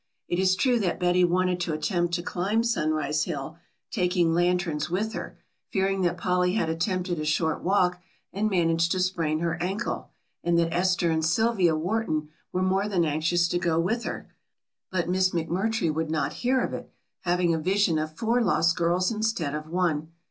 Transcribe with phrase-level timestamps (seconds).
[0.27, 3.59] It is true that Betty wanted to attempt to climb Sunrise Hill,
[3.91, 5.37] taking lanterns with her,
[5.69, 8.01] fearing that Polly had attempted a short walk
[8.33, 10.09] and managed to sprain her ankle,
[10.43, 14.27] and that Esther and Sylvia Wharton were more than anxious to go with her,
[14.89, 19.11] but Miss McMurtry would not hear of it, having a vision of four lost girls
[19.11, 20.07] instead of one.